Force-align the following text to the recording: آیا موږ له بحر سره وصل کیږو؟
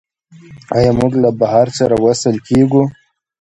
آیا 0.77 0.91
موږ 0.99 1.13
له 1.23 1.29
بحر 1.39 1.67
سره 1.79 1.95
وصل 2.05 2.35
کیږو؟ 2.47 2.83